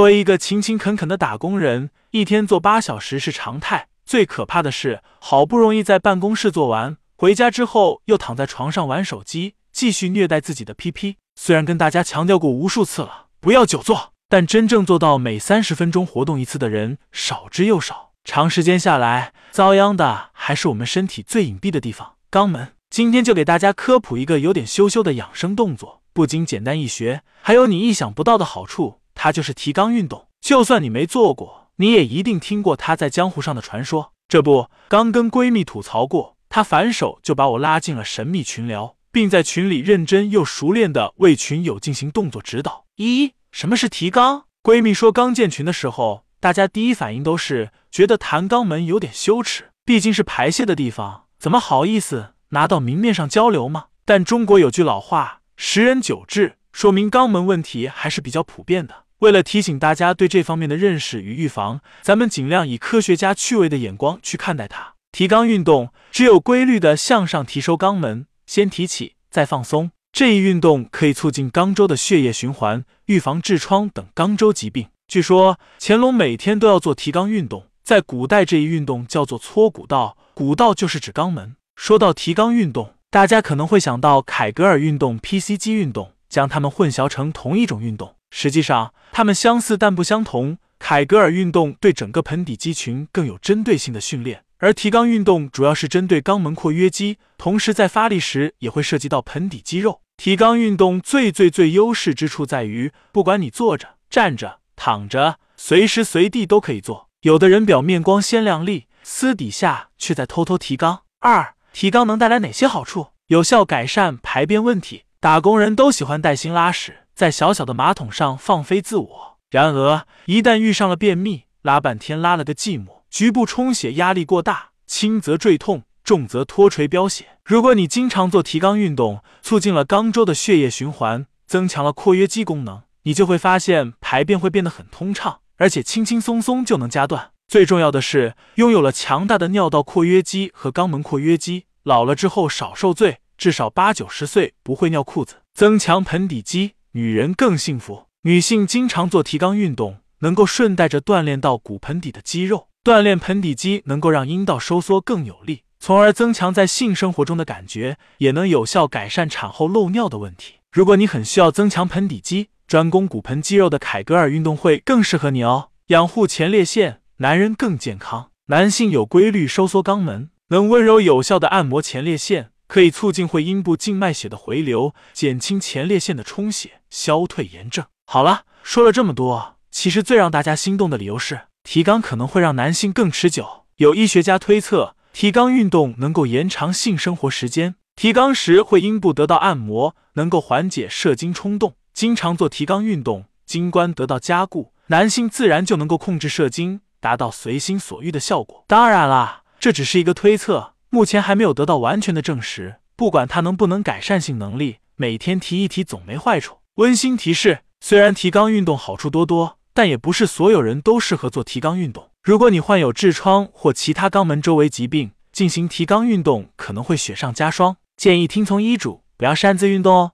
[0.00, 3.88] 作为一个勤勤恳恳的打工人，一天做八小时是常态。
[4.06, 11.16] 最可怕的是，好不容易在办公室做完，回家之后又躺在床上玩手机，继续虐待自己的屁屁。
[11.38, 18.12] 虽然跟大家强调过无数次了，不要久坐，但真正做到每三十分钟活动一次的人少之又少。
[18.24, 22.72] 长时间下来，遭殃的还是我们身体最隐蔽的地方——肛门。
[22.88, 28.99] 今天就给大家科普一个有点羞羞的养生动作，不仅简单易学，还有你意想不到的好处。
[29.22, 30.28] 它就是提肛运动。
[30.40, 34.14] 就算你没做过，你也一定听过它在江湖上的传说。
[34.26, 42.86] 这不，刚跟闺蜜吐槽过，她反手就把我拉进了神秘群聊，并在群里认真又熟练的为群友进行动作指导。
[42.96, 44.44] 一，什么是提肛？
[44.62, 52.32] 闺蜜说，刚建群的时候，大家第一反应都是觉得谈肛门有点羞耻，毕竟是排泄的地方，怎么好意思？
[52.50, 53.88] 拿到明面上交流吗？
[54.06, 59.04] 但中国有句老话，十人九痔，说明肛门问题还是比较普遍的。
[59.20, 64.94] 为了提醒大家对这方面的认识与预防，咱们尽量以科学家趣味的眼光去看待它。
[65.12, 69.90] 提肛运动只有规律的向上提收肛门，先提起再放松。
[70.12, 74.88] 这一运动可以促进肛周的血液循环，预防痔疮等肛周疾病。
[75.06, 81.56] 据说乾隆每天都要做提肛运动，在古代这一运动叫做搓骨道，骨道就是指肛门。
[81.76, 88.14] 说到提肛运动，大家可能会想到凯格尔运动、PC 肌运动，将它们混淆成同一种运动。
[88.30, 90.58] 实际上，它们相似但不相同。
[90.78, 100.00] 凯格尔运动对整个盆底肌群更有针对性的训练，而提肛运动主要是针对肛门括约肌，同时在发力时也会涉及到盆底肌肉。
[100.16, 107.08] 提肛运动最最最优势之处在于，不管你坐着、站着、躺着，随时随地都可以做。
[107.20, 111.00] 有的人表面光鲜亮丽，私底下却在偷偷提肛。
[111.20, 113.08] 二提肛能带来哪些好处？
[113.26, 115.04] 有效改善排便问题。
[115.20, 119.38] 打工人都喜欢带薪拉屎，在小小的马桶上放飞自我。
[119.50, 127.26] 然而，一旦遇上了便秘，拉半天拉了个寂寞，局部充血压力过大，轻则坠痛，重则脱垂飙血。
[127.44, 137.32] 如果你经常做提肛运动，促进了肛周的血液循环，增强了括约肌功能，你就会发现排便会变得很通畅，而且轻轻松松就能夹断。
[137.46, 145.34] 最重要的是，拥有了强大的尿道括约肌和肛门括约肌，老了之后少受罪，至少八九十岁不会尿裤子。
[145.52, 148.06] 增强盆底肌，女人更幸福。
[148.22, 160.54] 女性经常做提肛运动，能够顺带着锻炼到骨盆底的肌肉，锻炼盆底肌能够让阴道收缩更有力，从而增强在性生活中的感觉，也能有效改善产后漏尿的问题。
[160.72, 167.00] 如果你很需要增强盆底肌，专攻骨盆肌肉的凯格尔运动会更适合你哦，养护前列腺。
[167.18, 177.84] 男人更健康，男性有规律收缩肛门，能温柔有效的按摩前列腺，可以促进会阴部静脉血的回流，减轻前列腺的充血，消退炎症。
[178.06, 183.64] 好了，说了这么多，其实最让大家心动的理由是提肛可能会让男性更持久。
[183.78, 187.74] 有医学家推测，提肛运动能够延长性生活时间。
[187.96, 191.74] 提肛时会阴部得到按摩，能够缓解射精冲动。
[191.92, 196.82] 经常做提肛运动，精关得到加固，男性自然就能够控制射精。
[197.00, 198.62] 达到随心所欲的效果。
[198.68, 202.76] 当然啦，这只是一个推测，目前还没有得到完全的证实。
[202.96, 206.58] 不管它能不能改善性能力，每天提一提总没坏处。
[206.74, 212.10] 温馨提示：虽然提肛运动好处多多，但也不是所有人都适合做提肛运动。
[212.22, 217.76] 如果你患有痔疮或其他肛门周围疾病，进行提肛运动可能会雪上加霜。
[217.96, 220.12] 建议听从医嘱，不要擅自运动哦。